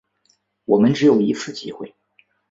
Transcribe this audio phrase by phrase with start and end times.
[0.65, 1.93] 我们只有一次机会